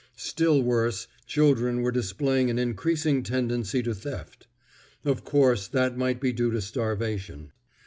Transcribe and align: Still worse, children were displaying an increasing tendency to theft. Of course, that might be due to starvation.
Still 0.15 0.63
worse, 0.63 1.07
children 1.27 1.83
were 1.83 1.91
displaying 1.91 2.49
an 2.49 2.57
increasing 2.57 3.21
tendency 3.21 3.83
to 3.83 3.93
theft. 3.93 4.47
Of 5.05 5.23
course, 5.23 5.67
that 5.67 5.95
might 5.95 6.19
be 6.19 6.33
due 6.33 6.49
to 6.49 6.61
starvation. 6.63 7.51